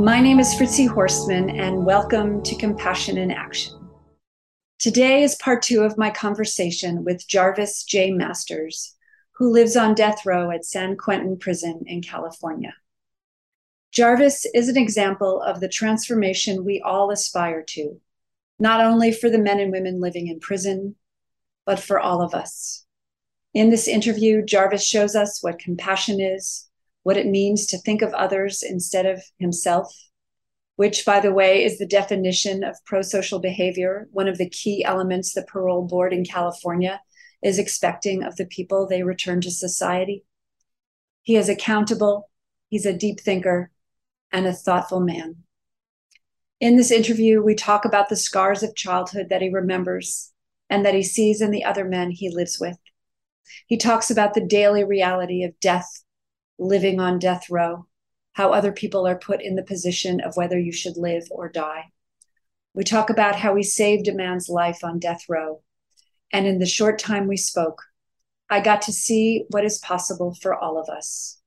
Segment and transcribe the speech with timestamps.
[0.00, 3.90] My name is Fritzi Horstman, and welcome to Compassion in Action.
[4.78, 8.12] Today is part two of my conversation with Jarvis J.
[8.12, 8.94] Masters,
[9.32, 12.74] who lives on death row at San Quentin Prison in California.
[13.90, 18.00] Jarvis is an example of the transformation we all aspire to,
[18.60, 20.94] not only for the men and women living in prison,
[21.66, 22.86] but for all of us.
[23.52, 26.67] In this interview, Jarvis shows us what compassion is,
[27.08, 29.90] what it means to think of others instead of himself,
[30.76, 34.84] which, by the way, is the definition of pro social behavior, one of the key
[34.84, 37.00] elements the parole board in California
[37.42, 40.22] is expecting of the people they return to society.
[41.22, 42.28] He is accountable,
[42.68, 43.70] he's a deep thinker,
[44.30, 45.36] and a thoughtful man.
[46.60, 50.30] In this interview, we talk about the scars of childhood that he remembers
[50.68, 52.76] and that he sees in the other men he lives with.
[53.66, 56.04] He talks about the daily reality of death
[56.58, 57.86] living on death row,
[58.32, 61.86] how other people are put in the position of whether you should live or die.
[62.74, 65.62] We talk about how we saved a man's life on death row.
[66.32, 67.82] And in the short time we spoke,
[68.50, 71.38] I got to see what is possible for all of us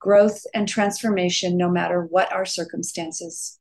[0.00, 3.58] growth and transformation, no matter what our circumstances.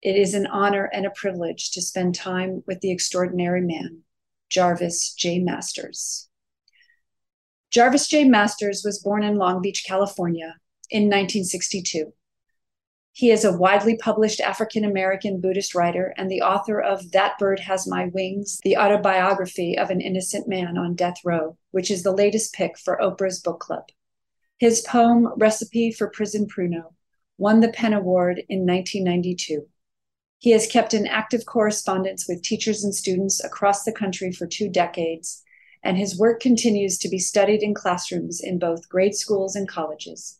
[0.00, 4.02] It is an honor and a privilege to spend time with the extraordinary man,
[4.48, 5.40] Jarvis J.
[5.40, 6.27] Masters.
[7.70, 8.24] Jarvis J.
[8.24, 10.56] Masters was born in Long Beach, California
[10.90, 12.14] in 1962.
[13.12, 17.60] He is a widely published African American Buddhist writer and the author of That Bird
[17.60, 22.12] Has My Wings, the autobiography of an innocent man on death row, which is the
[22.12, 23.84] latest pick for Oprah's book club.
[24.58, 26.94] His poem, Recipe for Prison Pruno,
[27.36, 29.66] won the PEN Award in 1992.
[30.38, 34.70] He has kept an active correspondence with teachers and students across the country for two
[34.70, 35.42] decades
[35.82, 40.38] and his work continues to be studied in classrooms in both grade schools and colleges.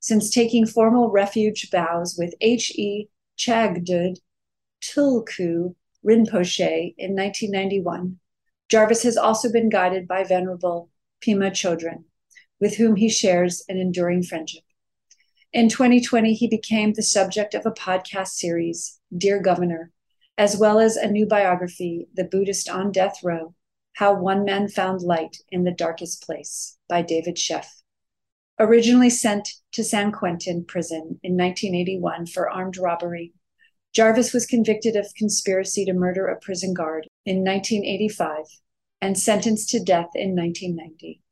[0.00, 3.08] Since taking formal refuge vows with H.E.
[3.36, 4.18] Chagdud
[4.80, 5.74] Tulku
[6.06, 8.18] Rinpoche in 1991,
[8.68, 12.04] Jarvis has also been guided by Venerable Pema Chodron,
[12.60, 14.62] with whom he shares an enduring friendship.
[15.52, 19.90] In 2020, he became the subject of a podcast series, Dear Governor,
[20.38, 23.54] as well as a new biography, The Buddhist on Death Row,
[23.96, 27.66] how One Man Found Light in the Darkest Place by David Sheff.
[28.58, 33.32] Originally sent to San Quentin prison in 1981 for armed robbery,
[33.94, 38.44] Jarvis was convicted of conspiracy to murder a prison guard in 1985
[39.00, 41.22] and sentenced to death in 1990.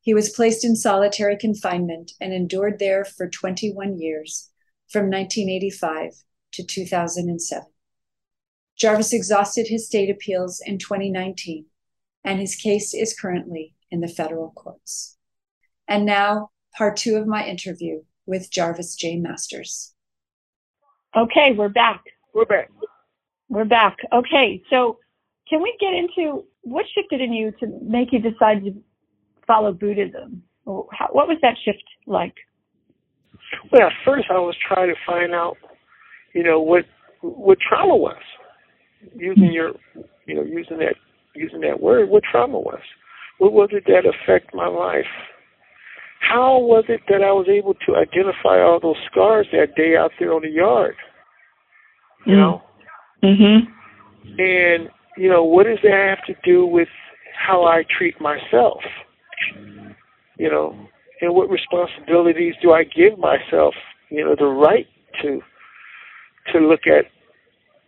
[0.00, 4.48] He was placed in solitary confinement and endured there for 21 years,
[4.88, 6.12] from 1985
[6.52, 7.66] to 2007.
[8.80, 11.66] Jarvis exhausted his state appeals in 2019,
[12.24, 15.18] and his case is currently in the federal courts.
[15.86, 19.16] And now, part two of my interview with Jarvis J.
[19.18, 19.92] Masters.
[21.14, 22.02] Okay, we're back.
[22.32, 22.70] We're back.
[23.50, 23.98] We're back.
[24.14, 24.98] Okay, so
[25.46, 28.74] can we get into what shifted in you to make you decide to
[29.46, 30.42] follow Buddhism?
[30.64, 32.34] How, what was that shift like?
[33.72, 35.58] Well, at first I was trying to find out,
[36.32, 36.86] you know, what
[37.20, 38.16] what trauma was
[39.14, 39.72] using your,
[40.26, 40.94] you know, using that
[41.34, 42.80] using that word, what trauma was.
[43.38, 45.06] What was it that affected my life?
[46.20, 50.10] How was it that I was able to identify all those scars that day out
[50.18, 50.96] there on the yard?
[52.26, 52.62] You know?
[53.22, 53.70] Mm-hmm.
[54.38, 56.88] And, you know, what does that have to do with
[57.34, 58.82] how I treat myself?
[60.38, 60.76] You know,
[61.20, 63.74] and what responsibilities do I give myself,
[64.10, 64.86] you know, the right
[65.22, 65.40] to
[66.52, 67.06] to look at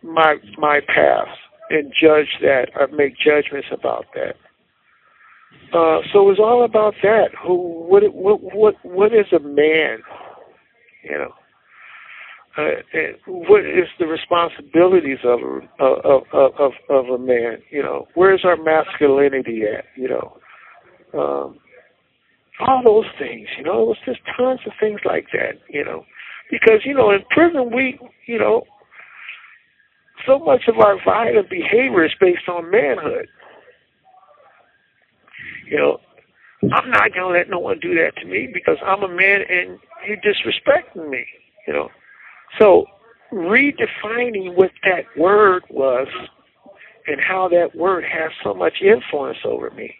[0.03, 1.37] my my past
[1.69, 4.35] and judge that or make judgments about that.
[5.73, 7.29] Uh, so it was all about that.
[7.43, 7.55] Who,
[7.87, 9.99] what, what, what, what is a man?
[11.03, 11.33] You know,
[12.55, 15.39] uh, what is the responsibilities of
[15.79, 17.57] of, of of of a man?
[17.71, 19.85] You know, where's our masculinity at?
[19.97, 20.37] You know,
[21.13, 21.57] um,
[22.59, 23.47] all those things.
[23.57, 25.59] You know, it was just tons of things like that.
[25.67, 26.05] You know,
[26.51, 28.63] because you know in prison we you know
[30.33, 33.27] so much of our violent behavior is based on manhood.
[35.69, 35.97] You know,
[36.73, 39.41] I'm not going to let no one do that to me because I'm a man
[39.49, 41.25] and you're disrespecting me,
[41.67, 41.89] you know.
[42.59, 42.85] So
[43.31, 46.07] redefining what that word was
[47.07, 49.95] and how that word has so much influence over me,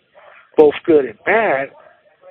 [0.57, 1.69] both good and bad,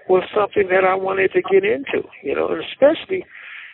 [0.09, 3.25] was something that I wanted to get into, you know, and especially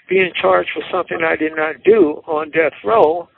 [0.09, 3.29] being charged for something I did not do on death row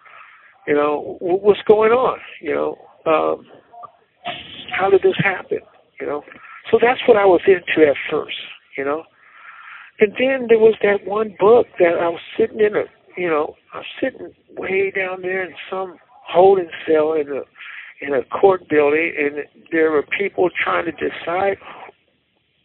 [0.66, 2.18] you know, what's going on?
[2.40, 2.76] You know,
[3.06, 3.46] um,
[4.78, 5.58] how did this happen?
[6.00, 6.22] You know,
[6.70, 8.36] so that's what I was into at first.
[8.76, 9.04] You know,
[10.00, 12.84] and then there was that one book that I was sitting in a,
[13.16, 15.96] you know, I was sitting way down there in some
[16.26, 17.42] holding cell in a
[18.00, 21.58] in a court building, and there were people trying to decide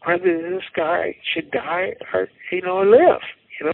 [0.06, 3.21] whether this guy should die or you know live,
[3.59, 3.74] you know.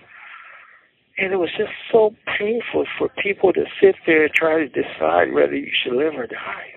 [1.18, 5.34] And it was just so painful for people to sit there and try to decide
[5.34, 6.72] whether you should live or die.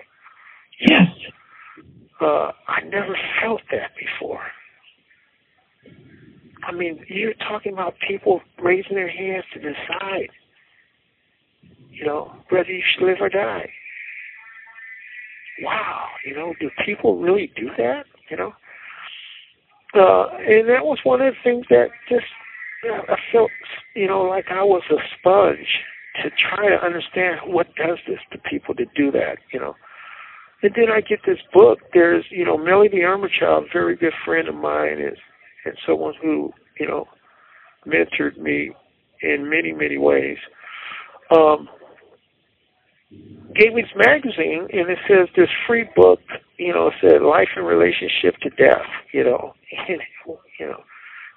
[0.79, 1.07] Yes.
[2.21, 4.41] Uh, I never felt that before.
[6.63, 10.29] I mean, you're talking about people raising their hands to decide,
[11.91, 13.69] you know, whether you should live or die.
[15.61, 18.05] Wow, you know, do people really do that?
[18.29, 18.53] You know,
[19.93, 22.25] uh, and that was one of the things that just
[22.93, 23.51] I felt,
[23.95, 25.67] you know, like I was a sponge
[26.23, 29.75] to try to understand what does this to people to do that, you know.
[30.63, 31.79] And then I get this book.
[31.93, 35.17] There's, you know, Melody Ermachild, a very good friend of mine, is
[35.65, 37.05] and someone who, you know,
[37.87, 38.71] mentored me
[39.21, 40.37] in many, many ways.
[41.35, 41.67] Um,
[43.55, 46.19] gave me this magazine, and it says this free book.
[46.57, 49.53] You know, it said "Life and Relationship to Death." You know,
[49.87, 50.01] and,
[50.59, 50.83] you know,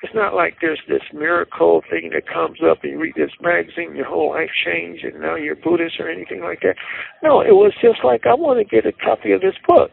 [0.03, 3.97] it's not like there's this miracle thing that comes up and you read this magazine,
[3.97, 6.77] your whole life changed, and now you're Buddhist or anything like that.
[7.23, 9.91] No, it was just like I want to get a copy of this book.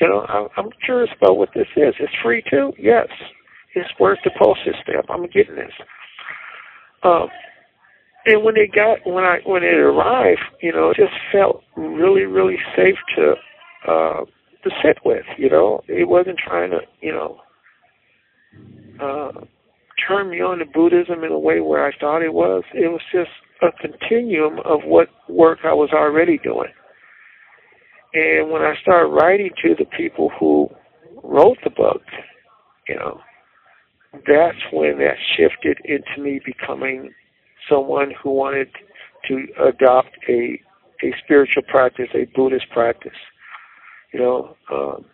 [0.00, 1.94] You know, I, I'm curious about what this is.
[1.98, 2.72] It's free too.
[2.78, 3.08] Yes,
[3.74, 5.06] it's worth the postage stamp.
[5.08, 5.72] I'm getting this.
[7.02, 7.28] Um,
[8.26, 12.24] and when it got when I when it arrived, you know, it just felt really
[12.24, 13.34] really safe to
[13.88, 14.24] uh,
[14.64, 15.24] to sit with.
[15.38, 17.40] You know, it wasn't trying to you know
[19.00, 19.32] uh,
[20.08, 22.64] turn me on to Buddhism in a way where I thought it was.
[22.74, 23.30] It was just
[23.62, 26.72] a continuum of what work I was already doing.
[28.14, 30.68] And when I started writing to the people who
[31.22, 32.02] wrote the book,
[32.88, 33.20] you know,
[34.26, 37.12] that's when that shifted into me becoming
[37.68, 38.68] someone who wanted
[39.28, 40.60] to adopt a
[41.04, 43.18] a spiritual practice, a Buddhist practice.
[44.14, 45.04] You know, um,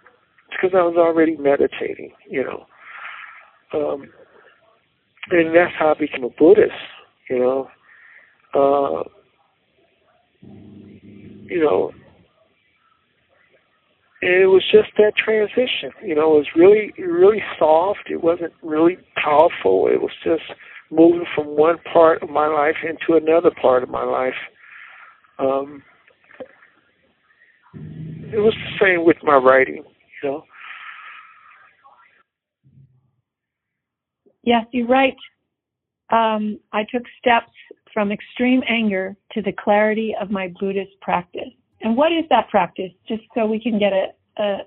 [0.50, 2.12] because I was already meditating.
[2.31, 2.67] You know,
[3.75, 4.09] um,
[5.31, 6.73] and that's how I became a Buddhist.
[7.31, 7.69] You know,
[8.55, 9.03] uh,
[10.43, 11.93] you know,
[14.23, 15.91] and it was just that transition.
[16.05, 18.11] You know, it was really, really soft.
[18.11, 19.89] It wasn't really powerful.
[19.89, 20.43] It was just
[20.91, 24.35] moving from one part of my life into another part of my life.
[25.39, 25.83] Um,
[27.75, 29.85] it was the same with my writing,
[30.23, 30.45] you know.
[34.43, 35.17] Yes, you write.
[36.11, 37.53] Um, I took steps
[37.93, 41.53] from extreme anger to the clarity of my Buddhist practice.
[41.83, 42.93] And what is that practice?
[43.09, 44.06] Just so we can get a,
[44.43, 44.59] a,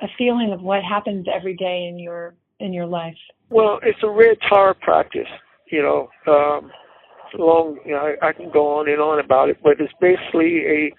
[0.00, 3.16] a feeling of what happens every day in your in your life.
[3.50, 5.28] Well, it's a Red Tara practice
[5.70, 6.70] you know, um,
[7.38, 10.64] long, you know, I, I can go on and on about it, but it's basically
[10.66, 10.92] a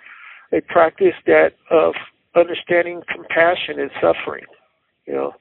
[0.52, 1.94] a practice that of
[2.36, 4.46] understanding compassion and suffering.
[5.06, 5.34] You know,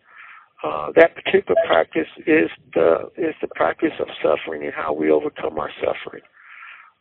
[0.64, 5.58] uh, that particular practice is the is the practice of suffering and how we overcome
[5.58, 6.22] our suffering.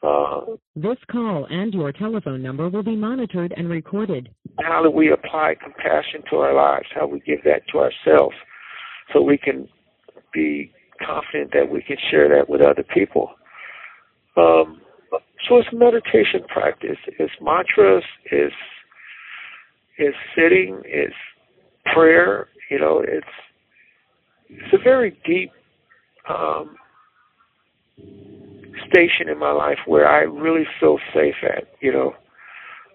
[0.03, 4.29] Uh, this call and your telephone number will be monitored and recorded.
[4.59, 6.85] How do we apply compassion to our lives?
[6.93, 8.35] How we give that to ourselves
[9.11, 9.67] so we can
[10.33, 10.71] be
[11.03, 13.31] confident that we can share that with other people.
[14.35, 14.81] Um,
[15.49, 16.97] so it's meditation practice.
[17.17, 18.03] It's mantras.
[18.31, 18.53] It's
[19.97, 20.81] it's sitting.
[20.85, 21.15] It's
[21.93, 22.49] prayer.
[22.69, 23.25] You know, it's
[24.49, 25.51] it's a very deep
[26.29, 26.75] um,
[28.89, 31.67] station in my life where I really feel safe at.
[31.81, 32.15] You know,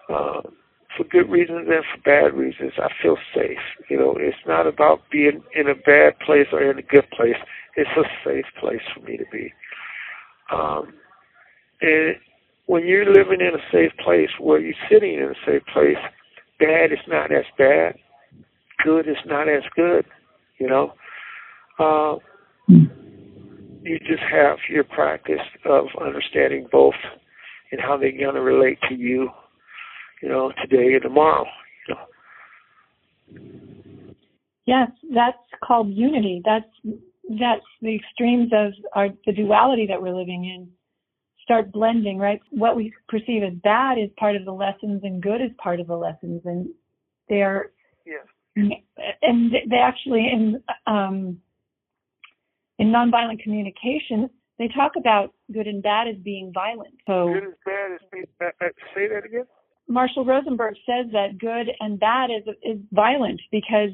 [0.09, 0.53] um,
[0.97, 3.57] for good reasons and for bad reasons, I feel safe.
[3.89, 7.37] You know, it's not about being in a bad place or in a good place
[7.75, 9.51] it's a safe place for me to be.
[10.51, 10.93] Um,
[11.81, 12.15] and
[12.65, 15.97] when you're living in a safe place, where you're sitting in a safe place,
[16.59, 17.95] bad is not as bad,
[18.83, 20.05] good is not as good.
[20.59, 20.93] You know,
[21.79, 22.15] uh,
[22.67, 26.93] you just have your practice of understanding both
[27.71, 29.29] and how they're going to relate to you.
[30.21, 31.45] You know, today and tomorrow.
[31.87, 32.01] You know.
[34.65, 36.41] Yes, that's called unity.
[36.45, 36.69] That's
[37.39, 40.69] that's the extremes of our the duality that we're living in
[41.43, 42.41] start blending, right?
[42.51, 45.87] What we perceive as bad is part of the lessons and good is part of
[45.87, 46.67] the lessons and
[47.29, 47.71] they're
[48.05, 48.63] yeah.
[49.21, 51.37] and they actually in um
[52.83, 56.93] in nonviolent communication they talk about good and bad as being violent.
[57.07, 59.45] So good and bad is being uh, uh, say that again.
[59.87, 63.89] Marshall Rosenberg says that good and bad is is violent because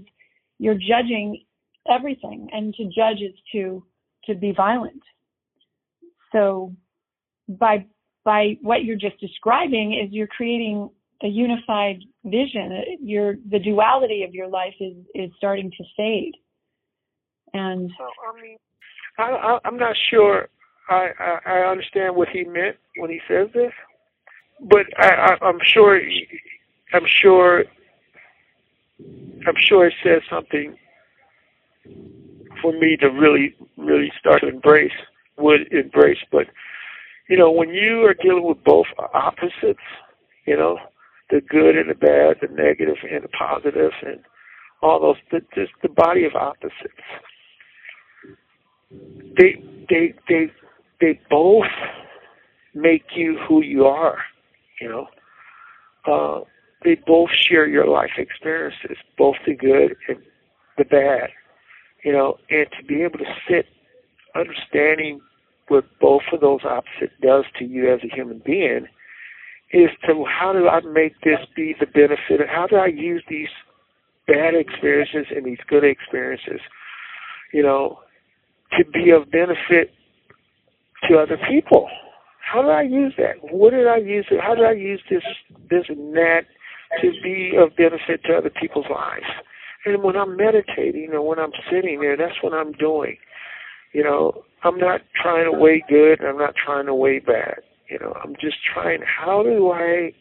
[0.59, 1.43] you're judging
[1.89, 3.83] everything and to judge is to
[4.25, 5.01] to be violent.
[6.31, 6.75] So
[7.47, 7.85] by
[8.25, 10.89] by what you're just describing is you're creating
[11.23, 12.83] a unified vision.
[13.01, 16.33] Your the duality of your life is is starting to fade.
[17.53, 18.57] And so I mean,
[19.19, 20.49] I, am not sure.
[20.89, 23.71] I, I I understand what he meant when he says this,
[24.61, 25.09] but I,
[25.41, 25.99] I I'm sure.
[26.93, 27.65] I'm sure.
[29.47, 30.75] I'm sure it says something
[32.61, 34.91] for me to really, really start to embrace.
[35.37, 36.47] Would embrace, but
[37.29, 39.79] you know, when you are dealing with both opposites,
[40.45, 40.79] you know,
[41.29, 44.19] the good and the bad, the negative and the positive, and
[44.81, 47.05] all those, the, just the body of opposites.
[48.91, 50.51] They, they, they,
[50.99, 51.65] they both
[52.73, 54.19] make you who you are.
[54.81, 55.07] You know,
[56.05, 56.43] uh,
[56.83, 60.17] they both share your life experiences, both the good and
[60.77, 61.29] the bad.
[62.03, 63.65] You know, and to be able to sit,
[64.35, 65.19] understanding
[65.67, 68.87] what both of those opposites does to you as a human being
[69.71, 72.41] is to how do I make this be the benefit?
[72.41, 73.49] and How do I use these
[74.27, 76.59] bad experiences and these good experiences,
[77.53, 77.99] you know,
[78.77, 79.93] to be of benefit
[81.07, 81.87] to other people?
[82.41, 83.35] How do I use that?
[83.53, 84.39] What did I use it?
[84.41, 85.23] How did I use this,
[85.69, 86.41] this and that
[87.01, 89.25] to be of benefit to other people's lives?
[89.85, 93.17] And when I'm meditating or when I'm sitting there, that's what I'm doing.
[93.93, 96.23] You know, I'm not trying to weigh good.
[96.23, 97.59] I'm not trying to weigh bad.
[97.89, 99.01] You know, I'm just trying.
[99.01, 100.11] How do I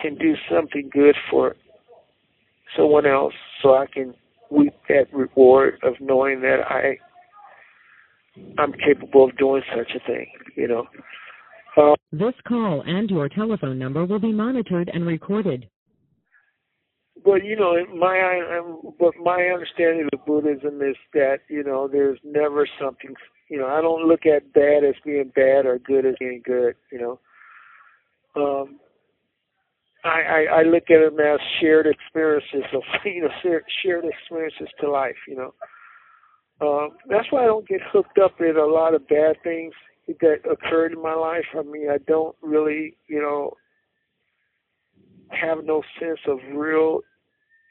[0.00, 1.56] can do something good for
[2.76, 4.14] someone else so I can
[4.50, 6.98] that reward of knowing that I
[8.58, 10.26] I'm capable of doing such a thing.
[10.56, 10.86] You know.
[11.76, 15.68] Uh, this call and your telephone number will be monitored and recorded.
[17.24, 18.60] But you know, my
[18.98, 23.14] but my understanding of Buddhism is that you know there's never something.
[23.48, 26.76] You know, I don't look at bad as being bad or good as being good.
[26.90, 27.20] You know,
[28.36, 28.80] um,
[30.04, 34.90] I, I I look at them as shared experiences of you know shared experiences to
[34.90, 35.16] life.
[35.28, 35.54] You know,
[36.66, 39.74] um, that's why I don't get hooked up in a lot of bad things
[40.20, 41.44] that occurred in my life.
[41.56, 43.52] I mean, I don't really, you know,
[45.30, 47.00] have no sense of real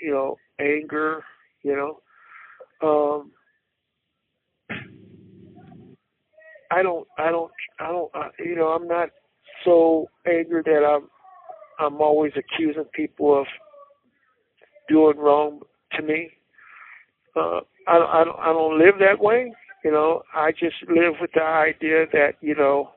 [0.02, 1.24] you know, anger,
[1.64, 2.00] you know.
[2.88, 3.32] Um,
[6.72, 9.10] I don't, I don't, I don't, uh, you know, I'm not
[9.66, 11.10] so angry that I'm,
[11.80, 13.48] I'm always accusing people of
[14.90, 15.62] doing wrong
[15.94, 16.30] to me.
[17.36, 19.54] Uh, I, I don't, I don't live that way.
[19.84, 22.92] You know, I just live with the idea that you know,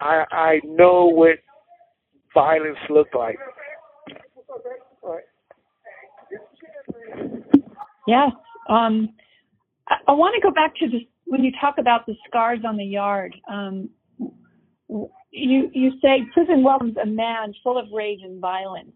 [0.00, 1.38] I, I know what
[2.34, 3.38] violence looked like.
[8.06, 8.30] Yes.
[8.68, 9.10] Um,
[9.88, 12.76] I, I want to go back to this when you talk about the scars on
[12.76, 13.36] the yard.
[13.50, 13.90] Um,
[14.88, 18.92] you you say prison welcomes a man full of rage and violence,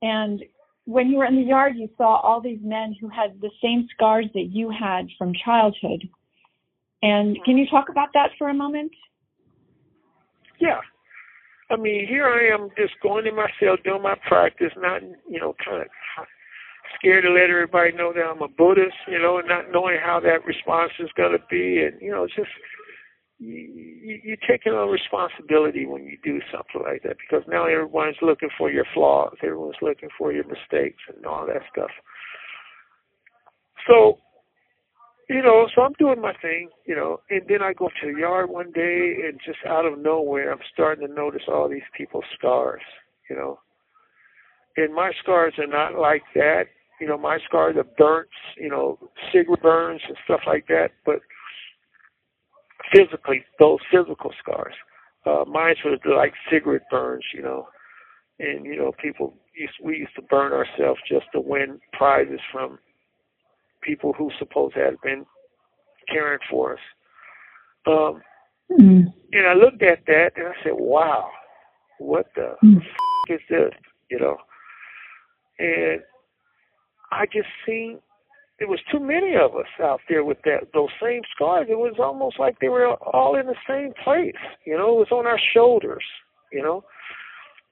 [0.00, 0.42] and
[0.84, 3.86] when you were in the yard, you saw all these men who had the same
[3.94, 6.08] scars that you had from childhood.
[7.02, 8.92] And can you talk about that for a moment?
[10.60, 10.80] Yeah.
[11.70, 15.40] I mean, here I am just going in my cell, doing my practice, not, you
[15.40, 15.88] know, kind of
[16.98, 20.20] scared to let everybody know that I'm a Buddhist, you know, and not knowing how
[20.20, 22.50] that response is going to be, and you know, just
[23.44, 28.50] you, you taking on responsibility when you do something like that because now everyone's looking
[28.56, 31.90] for your flaws, everyone's looking for your mistakes and all that stuff.
[33.88, 34.18] So,
[35.28, 38.18] you know, so I'm doing my thing, you know, and then I go to the
[38.18, 42.24] yard one day and just out of nowhere I'm starting to notice all these people's
[42.38, 42.82] scars,
[43.28, 43.58] you know.
[44.76, 46.64] And my scars are not like that
[47.02, 48.96] you know, my scars are burnt, you know,
[49.32, 51.16] cigarette burns and stuff like that, but
[52.94, 54.74] physically, those physical scars.
[55.24, 57.68] Uh, mine were like cigarette burns, you know,
[58.38, 62.78] and, you know, people used, we used to burn ourselves just to win prizes from
[63.82, 65.24] people who supposed had been
[66.08, 66.80] caring for us.
[67.86, 68.22] Um,
[68.70, 69.04] mm.
[69.32, 71.30] And I looked at that and I said, wow,
[71.98, 72.78] what the mm.
[72.78, 73.72] f- is this,
[74.10, 74.36] you know?
[75.58, 76.00] And
[77.12, 78.00] I just seen
[78.62, 81.66] there was too many of us out there with that those same scars.
[81.68, 84.40] It was almost like they were all in the same place.
[84.64, 86.04] You know, it was on our shoulders.
[86.52, 86.84] You know,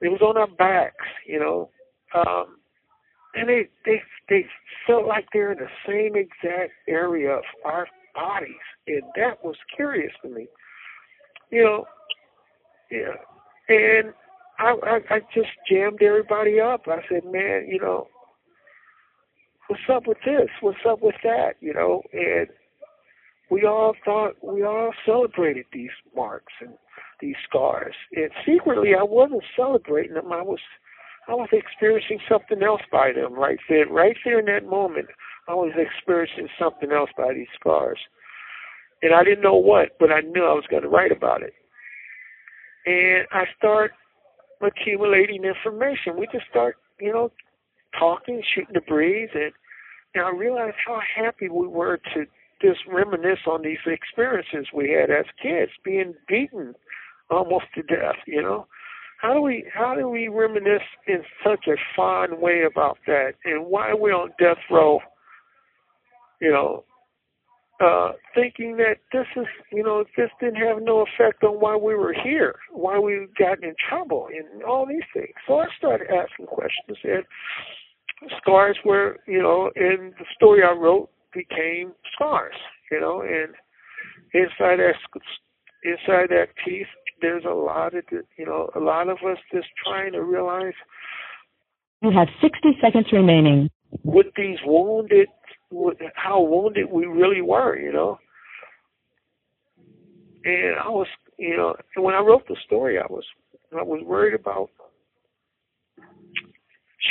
[0.01, 1.05] it was on our backs.
[1.25, 1.69] You know,
[2.13, 2.57] um,
[3.35, 4.45] and they they they
[4.85, 10.11] felt like they're in the same exact area of our bodies, and that was curious
[10.23, 10.49] to me.
[11.51, 11.85] You know,
[12.91, 13.15] yeah,
[13.69, 14.13] and
[14.59, 16.81] I I, I just jammed everybody up.
[16.87, 18.07] I said, man, you know,
[19.71, 20.49] what's up with this?
[20.59, 21.53] What's up with that?
[21.61, 22.47] You know, and
[23.49, 26.71] we all thought we all celebrated these marks and
[27.21, 27.95] these scars.
[28.13, 30.29] And secretly, I wasn't celebrating them.
[30.33, 30.59] I was,
[31.29, 35.07] I was experiencing something else by them right there, right there in that moment.
[35.47, 37.99] I was experiencing something else by these scars,
[39.01, 41.53] and I didn't know what, but I knew I was going to write about it.
[42.85, 43.91] And I start
[44.61, 46.17] accumulating information.
[46.17, 47.31] We just start, you know,
[47.97, 49.53] talking, shooting the breeze, and
[50.13, 52.25] and I realized how happy we were to
[52.61, 56.75] just reminisce on these experiences we had as kids, being beaten
[57.29, 58.17] almost to death.
[58.27, 58.67] You know,
[59.21, 63.65] how do we how do we reminisce in such a fond way about that, and
[63.65, 64.99] why we're on death row?
[66.39, 66.83] You know,
[67.81, 71.95] uh, thinking that this is, you know, this didn't have no effect on why we
[71.95, 75.33] were here, why we got in trouble, and all these things.
[75.47, 77.23] So I started asking questions, and
[78.41, 82.55] scars were, you know, in the story I wrote became scars,
[82.91, 83.53] you know, and
[84.33, 84.93] inside that
[85.83, 86.87] inside that piece,
[87.21, 90.73] there's a lot of, you know, a lot of us just trying to realize.
[92.01, 93.69] You have 60 seconds remaining.
[94.03, 95.27] With these wounded,
[95.71, 98.17] with how wounded we really were, you know.
[100.43, 103.23] And I was, you know, when I wrote the story, I was,
[103.77, 104.69] I was worried about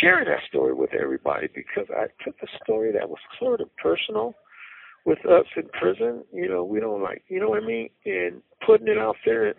[0.01, 4.35] sharing that story with everybody because I took a story that was sort of personal
[5.07, 6.25] with us in prison.
[6.33, 7.89] You know, we don't like, you know what I mean?
[8.05, 9.57] And putting it out there and,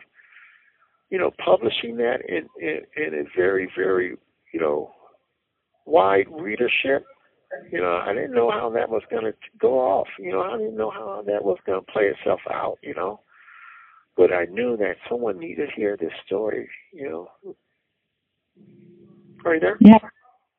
[1.09, 4.15] you know, publishing that in, in, in a very, very,
[4.53, 4.91] you know,
[5.85, 7.05] wide readership.
[7.69, 10.07] You know, I didn't know how that was going to go off.
[10.17, 13.19] You know, I didn't know how that was going to play itself out, you know.
[14.15, 17.29] But I knew that someone needed to hear this story, you know.
[19.43, 19.77] Are you there?
[19.81, 19.97] Yeah.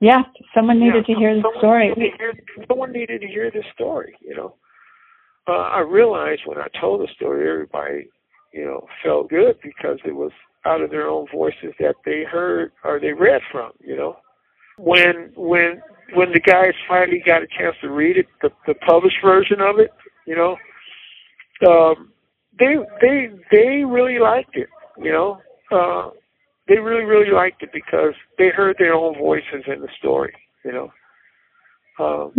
[0.03, 1.91] Yeah, someone needed yeah, to hear the story.
[1.97, 2.35] Needed hear,
[2.67, 4.57] someone needed to hear this story, you know.
[5.47, 8.09] Uh, I realized when I told the story, everybody,
[8.53, 10.33] you know, felt good because it was
[10.67, 14.17] out of their own voices that they heard or they read from, you know.
[14.77, 15.81] When when
[16.15, 19.79] when the guys finally got a chance to read it, the, the published version of
[19.79, 19.93] it,
[20.27, 20.57] you know,
[21.65, 22.11] um,
[22.59, 25.41] they they they really liked it, you know.
[25.71, 26.11] Uh,
[26.68, 30.72] they really, really liked it because they heard their own voices in the story, you
[30.72, 30.92] know.
[31.98, 32.33] Um,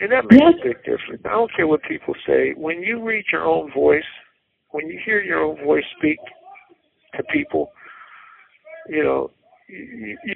[0.00, 0.54] and that makes yes.
[0.60, 1.22] a big difference.
[1.24, 2.54] I don't care what people say.
[2.56, 4.02] When you read your own voice,
[4.70, 6.18] when you hear your own voice speak
[7.16, 7.70] to people,
[8.88, 9.30] you know,
[9.68, 10.34] you you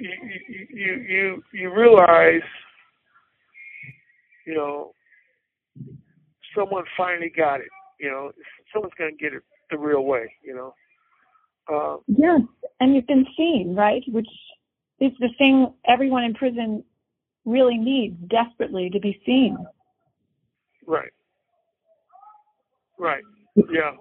[0.69, 2.43] you you, you realize,
[4.45, 4.91] you know,
[6.55, 7.67] someone finally got it.
[7.99, 8.31] You know,
[8.71, 10.31] someone's gonna get it the real way.
[10.43, 10.73] You know.
[11.67, 12.41] Uh, yes,
[12.79, 14.03] and you've been seen, right?
[14.07, 14.27] Which
[14.99, 16.83] is the thing everyone in prison
[17.45, 19.57] really needs desperately to be seen.
[20.85, 21.11] Right.
[22.97, 23.23] Right.
[23.55, 23.91] Yeah.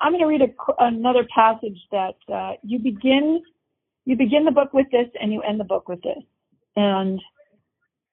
[0.00, 3.42] I'm going to read a, another passage that uh, you begin
[4.06, 6.22] you begin the book with this and you end the book with this.
[6.76, 7.20] And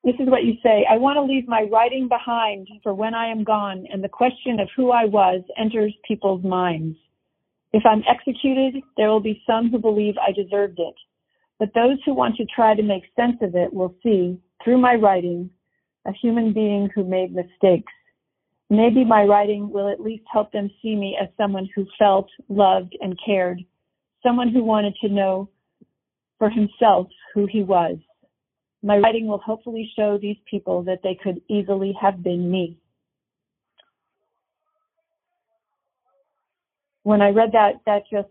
[0.04, 0.86] this is what you say.
[0.90, 4.60] I want to leave my writing behind for when I am gone and the question
[4.60, 6.98] of who I was enters people's minds.
[7.74, 10.96] If I'm executed, there will be some who believe I deserved it.
[11.60, 14.96] But those who want to try to make sense of it will see, through my
[14.96, 15.50] writing,
[16.06, 17.94] a human being who made mistakes.
[18.70, 22.98] Maybe my writing will at least help them see me as someone who felt, loved,
[23.00, 23.64] and cared,
[24.24, 25.50] someone who wanted to know
[26.40, 27.98] for himself who he was.
[28.82, 32.78] My writing will hopefully show these people that they could easily have been me.
[37.04, 38.30] When I read that, that just,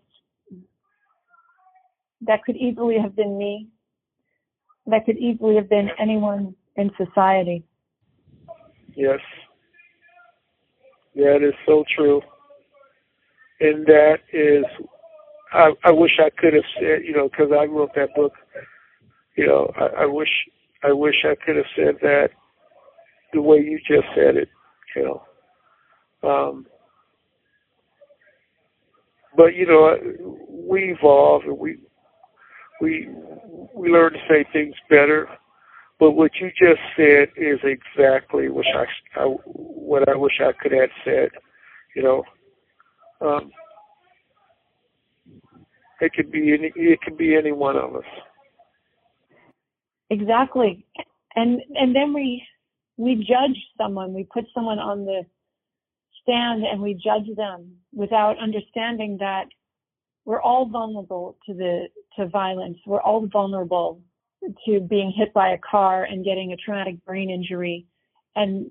[2.23, 3.69] that could easily have been me.
[4.87, 7.65] That could easily have been anyone in society.
[8.95, 9.21] Yes.
[11.15, 12.21] That is so true.
[13.61, 14.65] And that is,
[15.53, 18.33] I, I wish I could have said, you know, because I wrote that book,
[19.37, 20.31] you know, I, I wish,
[20.83, 22.31] I wish I could have said that
[23.33, 24.49] the way you just said it,
[24.97, 25.23] you know.
[26.23, 26.67] Um,
[29.41, 29.97] but you know,
[30.69, 31.79] we evolve and we
[32.79, 33.09] we
[33.75, 35.29] we learn to say things better.
[35.99, 38.85] But what you just said is exactly what I,
[39.19, 41.31] I what I wish I could have said.
[41.97, 42.25] You know,
[43.23, 43.51] um,
[46.03, 48.05] it could be any it could be any one of us.
[50.11, 50.85] Exactly,
[51.35, 52.47] and and then we
[52.99, 54.13] we judge someone.
[54.13, 55.23] We put someone on the
[56.31, 59.47] stand and we judge them without understanding that
[60.25, 62.79] we're all vulnerable to the to violence.
[62.87, 64.01] We're all vulnerable
[64.67, 67.87] to being hit by a car and getting a traumatic brain injury.
[68.37, 68.71] And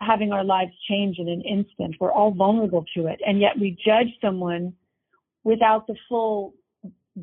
[0.00, 1.96] having our lives change in an instant.
[2.00, 3.20] We're all vulnerable to it.
[3.26, 4.72] And yet we judge someone
[5.44, 6.54] without the full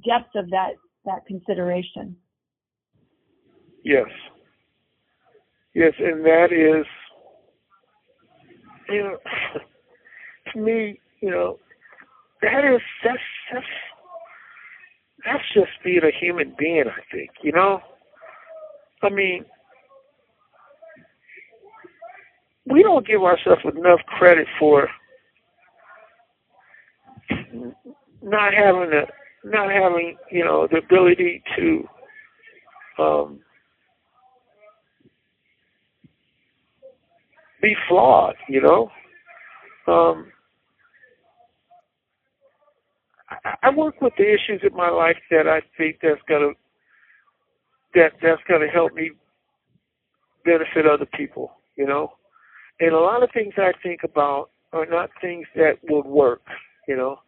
[0.06, 0.74] depth of that,
[1.06, 2.16] that consideration.
[3.84, 4.08] Yes.
[5.74, 6.86] Yes, and that is,
[8.90, 9.18] you know,
[10.54, 11.60] to me, you know,
[12.42, 13.18] that is, that's,
[13.54, 13.66] that's,
[15.26, 17.80] that's just being a human being, I think, you know?
[19.04, 19.46] I mean,
[22.66, 24.90] we don't give ourselves enough credit for
[28.22, 29.02] not having the
[29.44, 31.84] not having you know the ability to
[33.00, 33.40] um,
[37.62, 38.36] be flawed.
[38.50, 38.92] You know,
[39.88, 40.28] um,
[43.64, 46.52] I, work with the issues in my life that I think that's gonna
[47.96, 49.12] that that's gonna help me
[50.46, 51.52] benefit other people.
[51.76, 52.14] You know,
[52.80, 56.42] and a lot of things I think about are not things that would work,
[56.88, 57.20] you know.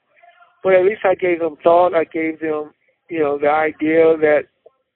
[0.63, 1.93] But at least I gave them thought.
[1.93, 2.73] I gave them,
[3.10, 4.43] you know, the idea that,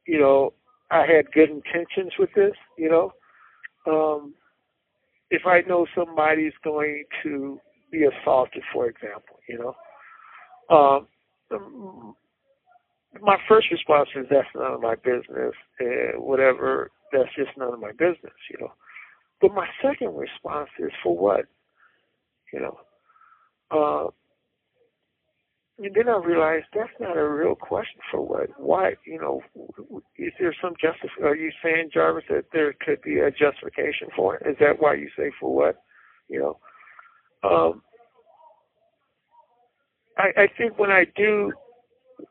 [0.06, 0.54] you know,
[0.92, 3.14] I had good intentions with this, you know.
[3.88, 4.34] Um,
[5.32, 7.60] if I know somebody's going to
[7.92, 11.08] be assaulted, for example, you know, um,
[13.22, 15.54] my first response is that's none of my business.
[15.80, 18.72] Uh, whatever, that's just none of my business, you know.
[19.42, 21.46] But my second response is for what?
[22.54, 22.78] You know.
[23.72, 24.10] Uh,
[25.84, 28.50] and then I realized that's not a real question for what.
[28.60, 28.94] Why?
[29.06, 29.42] You know,
[30.18, 31.10] is there some justice?
[31.24, 34.48] Are you saying, Jarvis, that there could be a justification for it?
[34.48, 35.84] Is that why you say for what?
[36.30, 36.60] You know.
[37.44, 37.82] Um,
[40.18, 41.52] I, I think when I do,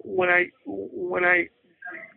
[0.04, 1.48] when I when I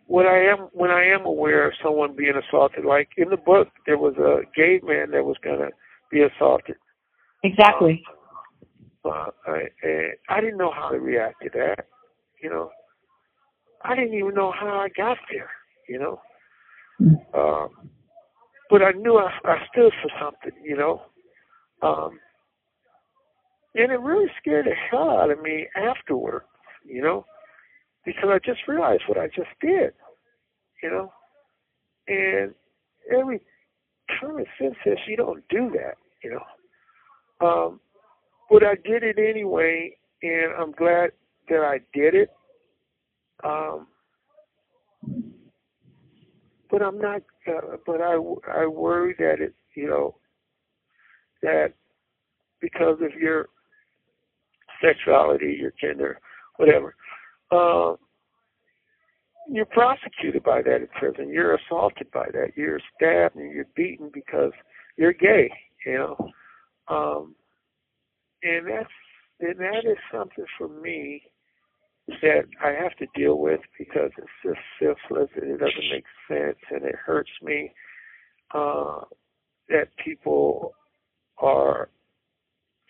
[0.08, 3.70] when I am when I am aware of someone being assaulted, like in the book,
[3.86, 5.70] there was a gay man that was going to
[6.12, 6.76] be assaulted.
[7.44, 8.04] Exactly.
[9.04, 11.86] Uh, uh, I, I didn't know how to react to that.
[12.42, 12.70] You know,
[13.84, 15.50] I didn't even know how I got there.
[15.88, 16.22] You know,
[17.02, 17.16] mm.
[17.38, 17.90] um,
[18.70, 20.60] but I knew I, I stood for something.
[20.64, 21.02] You know,
[21.82, 22.20] um,
[23.76, 26.44] and it really scared the hell out of me afterward.
[26.86, 27.26] You know
[28.06, 29.92] because I just realized what I just did,
[30.82, 31.12] you know.
[32.08, 32.54] And
[33.12, 33.42] every
[34.20, 37.48] common sense says you don't do that, you know.
[37.48, 37.80] Um,
[38.50, 41.12] but I did it anyway, and I'm glad
[41.50, 42.30] that I did it.
[43.44, 43.88] Um,
[46.70, 47.24] but I'm not.
[47.48, 48.14] Uh, but I
[48.54, 50.16] I worry that it, you know,
[51.42, 51.74] that
[52.62, 53.50] because of your
[54.82, 56.20] sexuality, your gender,
[56.58, 56.96] whatever,
[57.52, 57.96] uh,
[59.48, 61.30] you're prosecuted by that in prison.
[61.30, 62.54] You're assaulted by that.
[62.56, 64.52] You're stabbed and you're beaten because
[64.98, 65.52] you're gay.
[65.86, 66.30] You know,
[66.88, 67.36] um,
[68.42, 68.90] and that's
[69.40, 71.22] and that is something for me
[72.08, 76.58] that I have to deal with because it's just senseless and it doesn't make sense
[76.72, 77.72] and it hurts me
[78.54, 79.02] uh,
[79.70, 80.74] that people
[81.40, 81.90] are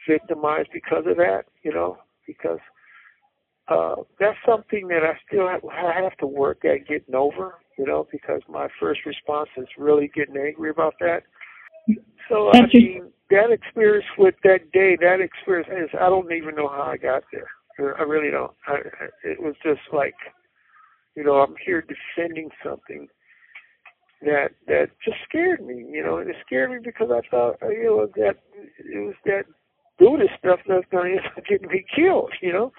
[0.08, 1.44] victimized because of that.
[1.64, 2.60] You know, because
[3.68, 7.86] uh, that's something that I still have, I have to work at getting over, you
[7.86, 11.24] know, because my first response is really getting angry about that.
[12.30, 16.68] So I mean, that experience with that day, that experience is I don't even know
[16.68, 17.48] how I got there.
[17.98, 18.52] I really don't.
[18.68, 18.78] I,
[19.24, 20.16] it was just like,
[21.16, 23.08] you know, I'm here defending something
[24.22, 27.84] that that just scared me, you know, and it scared me because I thought, you
[27.84, 28.38] know, that
[28.80, 29.46] it was that
[29.98, 32.72] Buddhist stuff that's going to get me killed, you know.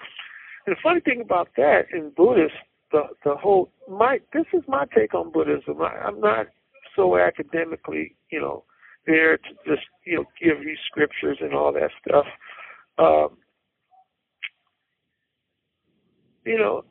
[0.65, 2.53] And the funny thing about that in Buddhist,
[2.91, 5.81] the the whole my this is my take on Buddhism.
[5.81, 6.47] I, I'm not
[6.95, 8.63] so academically, you know,
[9.05, 12.25] there to just you know give you scriptures and all that stuff.
[12.97, 13.37] Um,
[16.45, 16.83] you know,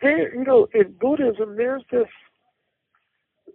[0.00, 2.08] there you know in Buddhism there's this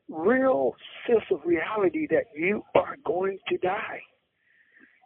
[0.10, 0.76] real
[1.08, 4.02] sense of reality that you are going to die.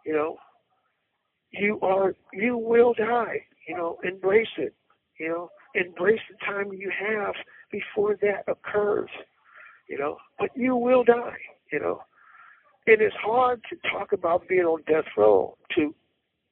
[0.06, 0.38] You know,
[1.52, 4.74] you are you will die you know, embrace it.
[5.20, 7.36] You know, embrace the time you have
[7.72, 9.10] before that occurs.
[9.88, 11.38] You know, but you will die.
[11.72, 12.02] You know,
[12.88, 15.94] and it is hard to talk about being on death row to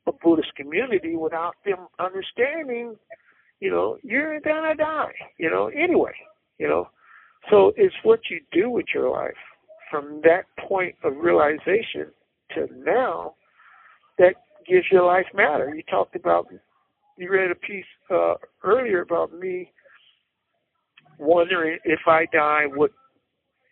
[0.07, 2.95] a Buddhist community without them understanding.
[3.59, 5.13] You know, you're gonna die.
[5.37, 6.13] You know, anyway.
[6.57, 6.89] You know,
[7.49, 9.33] so it's what you do with your life
[9.89, 12.07] from that point of realization
[12.53, 13.35] to now
[14.19, 14.35] that
[14.67, 15.73] gives your life matter.
[15.75, 16.47] You talked about
[17.17, 19.71] you read a piece uh, earlier about me
[21.17, 22.91] wondering if I die, what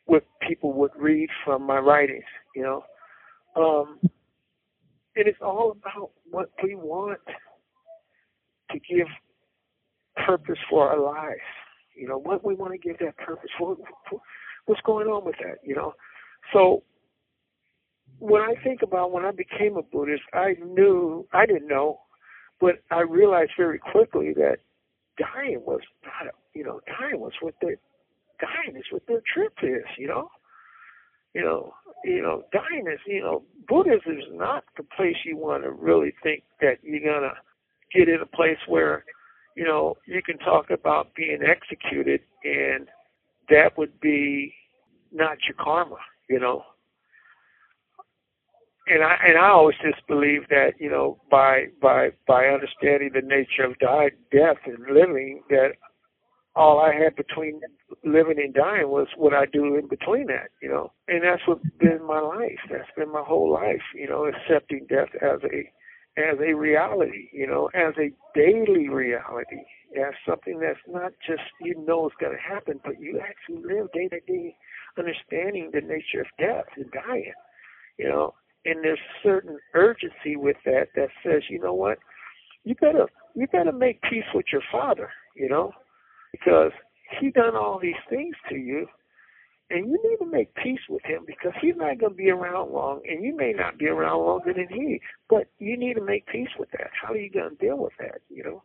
[0.06, 2.24] what people would read from my writings.
[2.56, 2.84] You know,
[3.56, 7.20] Um, and it's all about what we want
[8.72, 9.08] to give
[10.26, 11.42] purpose for our lives.
[11.96, 13.78] You know, what we want to give that purpose for.
[14.66, 15.58] What's going on with that?
[15.64, 15.94] You know,
[16.54, 16.84] so
[18.20, 22.00] when I think about when I became a Buddhist, I knew I didn't know,
[22.60, 24.58] but I realized very quickly that
[25.18, 27.78] dying was not, you know, dying was what their,
[28.40, 29.86] dying is what their trip is.
[29.98, 30.30] You know,
[31.34, 35.64] you know, you know, dying is, you know, Buddhism is not the place you want
[35.64, 37.34] to really think that you're gonna
[37.94, 39.04] get in a place where,
[39.56, 42.88] you know, you can talk about being executed and
[43.50, 44.54] that would be
[45.12, 45.98] not your karma,
[46.30, 46.64] you know.
[48.90, 53.22] And I and I always just believe that, you know, by by by understanding the
[53.22, 55.74] nature of die, death and living that
[56.56, 57.62] all I had between
[58.04, 60.92] living and dying was what I do in between that, you know.
[61.08, 62.60] And that's what been my life.
[62.70, 65.72] That's been my whole life, you know, accepting death as a
[66.18, 69.62] as a reality, you know, as a daily reality,
[69.96, 73.92] as something that's not just you know it's going to happen, but you actually live
[73.94, 74.56] day to day,
[74.98, 77.34] understanding the nature of death and dying,
[78.00, 78.34] you know.
[78.66, 82.00] And there's certain urgency with that that says, you know what,
[82.64, 85.72] you better you better make peace with your father, you know?
[86.32, 86.72] Because
[87.20, 88.88] he done all these things to you
[89.70, 92.72] and you need to make peace with him because he's not going to be around
[92.72, 96.26] long and you may not be around longer than he but you need to make
[96.28, 96.90] peace with that.
[97.02, 98.64] How are you going to deal with that you know?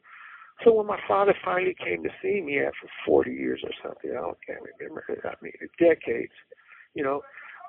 [0.64, 4.20] So when my father finally came to see me after 40 years or something i
[4.20, 6.32] don't can't remember i mean decades
[6.94, 7.22] you know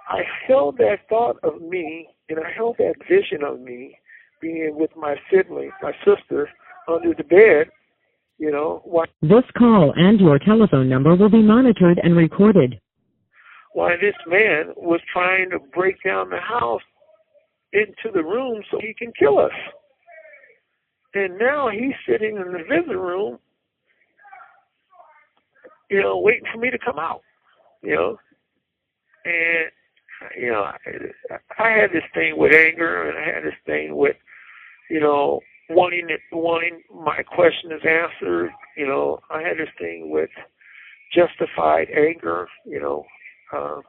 [0.09, 3.97] i held that thought of me and i held that vision of me
[4.41, 6.49] being with my sibling my sister
[6.87, 7.69] under the bed
[8.43, 9.09] you know what?
[9.21, 12.79] This call and your telephone number will be monitored and recorded.
[13.73, 16.81] Why this man was trying to break down the house
[17.71, 19.51] into the room so he can kill us.
[21.13, 23.39] And now he's sitting in the visitor room,
[25.89, 27.21] you know, waiting for me to come out,
[27.81, 28.17] you know.
[29.25, 29.71] And,
[30.39, 30.63] you know,
[31.59, 34.15] I, had this thing with anger and I had this thing with,
[34.89, 38.51] you know, wanting it, wanting my question questions answered.
[38.77, 40.29] You know, I had this thing with
[41.13, 42.47] justified anger.
[42.65, 43.05] You know,
[43.51, 43.81] uh,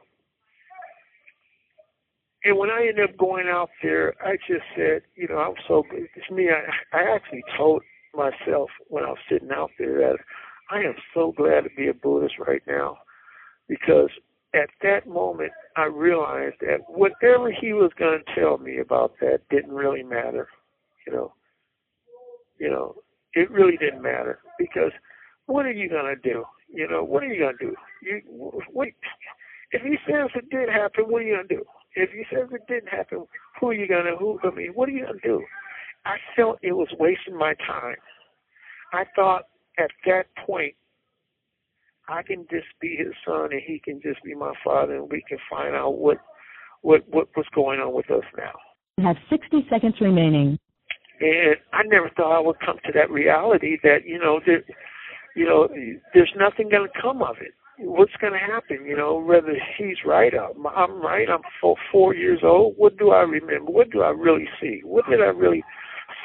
[2.45, 5.83] and when I ended up going out there, I just said, you know, I'm so
[5.89, 6.07] good.
[6.15, 6.49] it's me.
[6.49, 7.81] I, I actually told
[8.15, 10.17] myself when I was sitting out there that
[10.69, 12.97] I am so glad to be a Buddhist right now
[13.67, 14.09] because
[14.55, 19.41] at that moment I realized that whatever he was going to tell me about that
[19.49, 20.47] didn't really matter.
[21.05, 21.33] You know,
[22.59, 22.95] you know,
[23.33, 24.91] it really didn't matter because
[25.45, 26.45] what are you gonna do?
[26.73, 27.75] You know, what are you gonna do?
[28.01, 28.95] You wait.
[29.71, 31.63] If he says it did happen, what are you gonna do?
[31.95, 33.25] If he says it didn't happen,
[33.59, 34.39] who are you gonna who?
[34.43, 35.43] I mean, what are you gonna do?
[36.05, 37.97] I felt it was wasting my time.
[38.93, 39.43] I thought
[39.77, 40.75] at that point
[42.07, 45.23] I can just be his son and he can just be my father and we
[45.27, 46.17] can find out what
[46.81, 48.53] what what what's going on with us now.
[48.97, 50.57] You have 60 seconds remaining.
[51.19, 54.63] And I never thought I would come to that reality that, you know, that,
[55.35, 55.67] you know,
[56.13, 57.53] there's nothing going to come of it.
[57.77, 58.85] What's going to happen?
[58.85, 61.29] You know, whether he's right, I'm, I'm right.
[61.29, 62.75] I'm four, four years old.
[62.77, 63.71] What do I remember?
[63.71, 64.81] What do I really see?
[64.83, 65.63] What did I really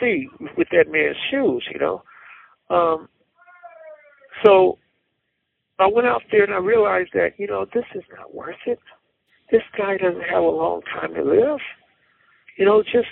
[0.01, 1.67] see with that man's shoes?
[1.73, 2.03] You know,
[2.71, 3.09] um,
[4.45, 4.79] so
[5.83, 8.81] I went out there and I realized that you know this is not worth it.
[9.51, 11.59] This guy doesn't have a long time to live.
[12.57, 13.09] You know, just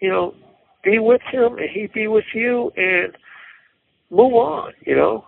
[0.00, 0.34] you know,
[0.82, 3.16] be with him and he be with you and
[4.10, 5.24] move on, you know.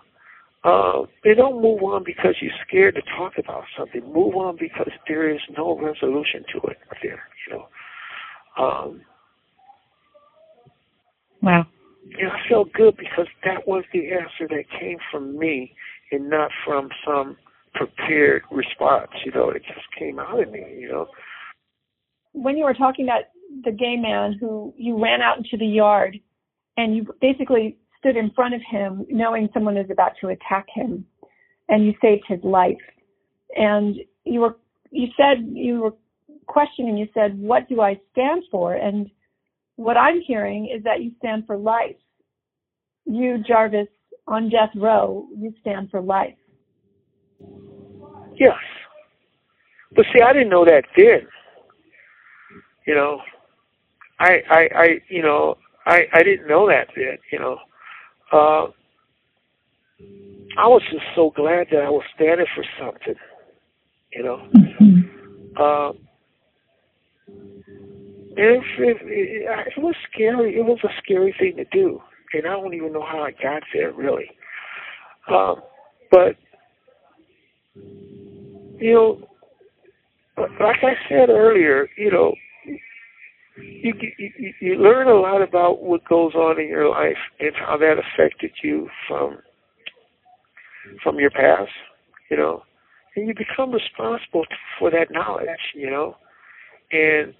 [0.64, 4.00] Uh, they don't move on because you're scared to talk about something.
[4.12, 7.68] Move on because there is no resolution to it there, you know.
[8.56, 9.00] Um,
[11.42, 11.66] wow.
[12.16, 15.74] Yeah, I felt good because that was the answer that came from me
[16.12, 17.36] and not from some
[17.74, 21.06] prepared response, you know, it just came out of me, you know.
[22.32, 23.24] When you were talking about
[23.64, 26.18] the gay man who you ran out into the yard
[26.76, 31.04] and you basically stood in front of him knowing someone is about to attack him
[31.68, 32.76] and you saved his life.
[33.56, 34.56] And you were
[34.90, 35.94] you said you were
[36.46, 38.74] questioning you said what do i stand for?
[38.74, 39.10] And
[39.76, 41.96] what i'm hearing is that you stand for life.
[43.04, 43.88] You jarvis
[44.26, 46.34] on death row you stand for life
[48.34, 48.54] yes
[49.94, 51.26] but see i didn't know that then
[52.86, 53.20] you know
[54.22, 57.58] I, I, I, you know, I, I didn't know that then, you know.
[58.32, 58.70] Uh,
[60.56, 63.14] I was just so glad that I was standing for something,
[64.12, 64.48] you know.
[65.58, 65.92] Uh,
[68.36, 70.56] it, it, it, it was scary.
[70.56, 72.00] It was a scary thing to do,
[72.32, 74.30] and I don't even know how I got there really.
[75.30, 75.56] Um,
[76.10, 76.36] but
[78.78, 79.28] you know,
[80.36, 82.34] like I said earlier, you know,
[83.56, 87.76] you, you you learn a lot about what goes on in your life and how
[87.76, 89.38] that affected you from
[91.02, 91.70] from your past,
[92.30, 92.62] you know,
[93.14, 94.44] and you become responsible
[94.78, 96.16] for that knowledge, you know,
[96.90, 97.34] and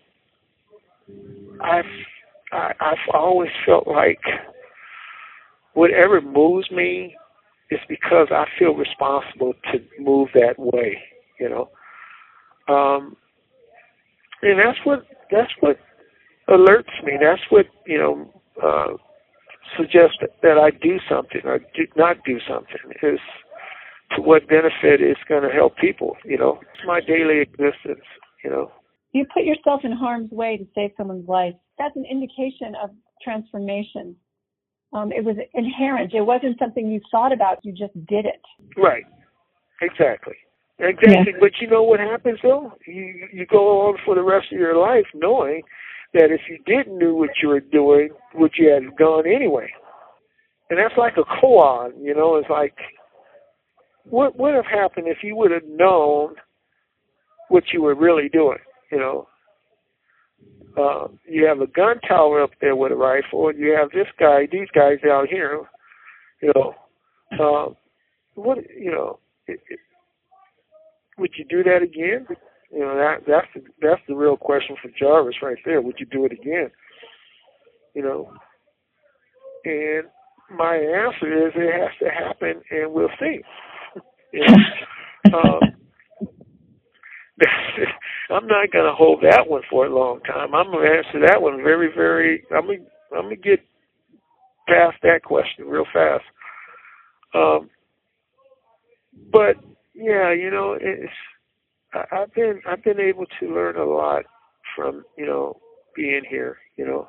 [1.61, 1.85] I've
[2.53, 4.21] I, I've always felt like
[5.83, 7.17] whatever moves me
[7.69, 10.97] is because I feel responsible to move that way,
[11.41, 11.71] you know.
[12.73, 13.17] Um,
[14.43, 15.81] and that's what that's what
[16.49, 17.15] alerts me.
[17.21, 18.31] That's what you know
[18.63, 18.93] uh,
[19.77, 23.19] suggests that I do something or do not do something is
[24.15, 26.17] to what benefit is going to help people.
[26.25, 28.07] You know, it's my daily existence.
[28.45, 28.73] You know,
[29.11, 31.55] you put yourself in harm's way to save someone's life.
[31.77, 32.91] That's an indication of
[33.21, 34.15] transformation.
[34.93, 36.13] Um, it was inherent.
[36.13, 37.65] It wasn't something you thought about.
[37.65, 38.43] You just did it.
[38.77, 39.05] Right.
[39.81, 40.35] Exactly.
[40.79, 41.33] Exactly.
[41.33, 41.39] Yeah.
[41.41, 42.73] But you know what happens though?
[42.87, 45.63] You you go on for the rest of your life knowing
[46.15, 49.69] that if you didn't know what you were doing, what you had done anyway.
[50.71, 52.75] And that's like a koan, you know, it's like
[54.05, 56.35] what would have happened if you would have known
[57.49, 58.59] what you were really doing,
[58.91, 59.27] you know?
[60.77, 64.07] Uh, you have a gun tower up there with a rifle, and you have this
[64.19, 65.63] guy, these guys out here,
[66.41, 66.75] you know.
[67.39, 67.77] Um,
[68.35, 69.19] what you know?
[69.47, 69.79] It, it,
[71.19, 72.27] would you do that again?
[72.71, 75.83] You know that that's the that's the real question for Jarvis right there.
[75.83, 76.71] Would you do it again?
[77.95, 78.33] You know,
[79.65, 80.05] and
[80.57, 83.41] my answer is it has to happen, and we'll see.
[84.33, 85.39] you know?
[85.39, 85.61] um,
[88.33, 90.55] I'm not going to hold that one for a long time.
[90.55, 92.45] I'm going to answer that one very, very.
[92.55, 92.87] I'm going.
[93.17, 93.61] I'm to get
[94.69, 96.25] past that question real fast.
[97.35, 97.71] Um,
[99.31, 99.57] but
[99.95, 101.13] yeah, you know, it's
[101.95, 104.25] I, I've been I've been able to learn a lot
[104.77, 105.59] from you know
[105.97, 106.59] being here.
[106.77, 107.09] You know,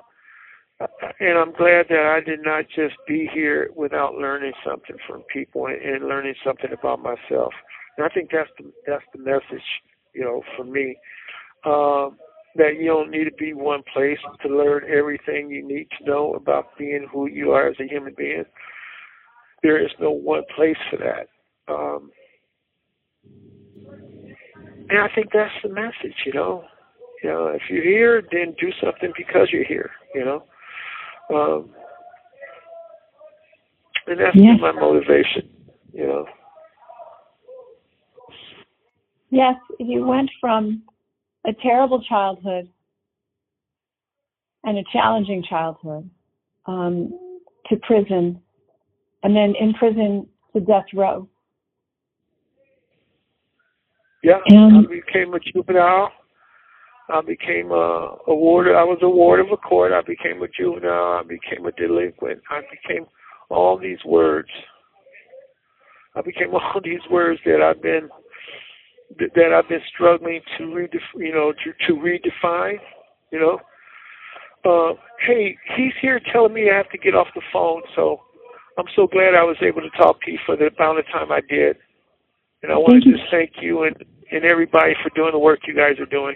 [1.20, 5.68] and I'm glad that I did not just be here without learning something from people
[5.68, 7.54] and, and learning something about myself.
[7.98, 9.66] And I think that's the that's the message,
[10.14, 10.98] you know, for me.
[11.66, 12.18] Um,
[12.56, 16.34] that you don't need to be one place to learn everything you need to know
[16.34, 18.44] about being who you are as a human being.
[19.64, 21.74] There is no one place for that.
[21.74, 22.12] Um,
[24.90, 26.66] and I think that's the message, you know.
[27.24, 30.44] You know, if you're here, then do something because you're here, you know.
[31.34, 31.70] Um,
[34.08, 34.58] and that's yeah.
[34.60, 35.50] my motivation,
[35.94, 36.26] you know.
[39.34, 40.84] Yes, you went from
[41.48, 42.70] a terrible childhood
[44.64, 46.08] and a challenging childhood
[46.68, 47.12] um,
[47.68, 48.40] to prison,
[49.24, 51.28] and then in prison to death row.
[54.22, 56.12] Yeah, and, I became a juvenile.
[57.10, 58.68] I became a, a ward.
[58.68, 59.94] I was a ward of a court.
[59.94, 61.20] I became a juvenile.
[61.20, 62.40] I became a delinquent.
[62.52, 63.08] I became
[63.50, 64.50] all these words.
[66.16, 68.10] I became all these words that I've been
[69.20, 72.78] that I've been struggling to redef- you know to, to redefine.
[73.32, 73.60] You know,
[74.66, 74.94] uh,
[75.26, 78.22] hey, he's here telling me I have to get off the phone, so
[78.78, 81.32] I'm so glad I was able to talk to you for the amount of time
[81.32, 81.78] I did.
[82.62, 83.96] And I want to just thank you and,
[84.32, 86.36] and everybody for doing the work you guys are doing.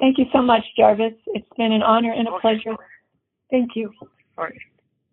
[0.00, 1.12] Thank you so much, Jarvis.
[1.26, 2.40] It's been an honor and a okay.
[2.40, 2.76] pleasure.
[3.50, 3.90] Thank you.
[4.38, 4.52] All right.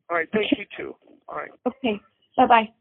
[0.09, 0.27] All right.
[0.31, 0.95] Thank you too.
[1.27, 1.51] All right.
[1.65, 1.99] Okay.
[2.37, 2.47] Bye-bye.
[2.47, 2.73] Bye.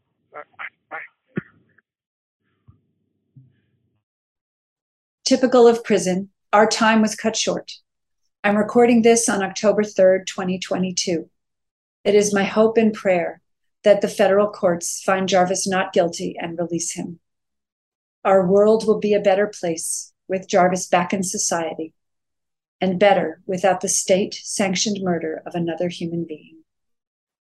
[5.33, 7.73] Typical of prison, our time was cut short.
[8.45, 11.31] I'm recording this on October 3rd, 2022.
[12.05, 13.41] It is my hope and prayer
[13.83, 17.19] that the federal courts find Jarvis not guilty and release him.
[18.27, 21.95] Our world will be a better place with Jarvis back in society,
[22.79, 26.59] and better without the state sanctioned murder of another human being.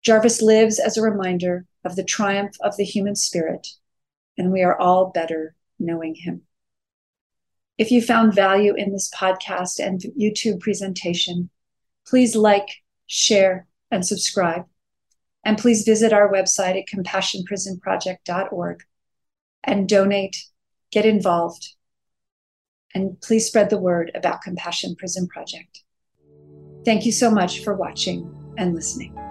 [0.03, 3.68] Jarvis lives as a reminder of the triumph of the human spirit,
[4.37, 6.45] and we are all better knowing him.
[7.79, 11.51] If you found value in this podcast and YouTube presentation,
[12.07, 12.68] please like,
[13.07, 14.64] share, and subscribe.
[15.45, 18.83] And please visit our website at compassionprisonproject.org
[19.62, 20.37] and donate,
[20.91, 21.74] get involved,
[22.95, 25.83] and please spread the word about Compassion Prison Project.
[26.85, 29.26] Thank you so much for watching and listening.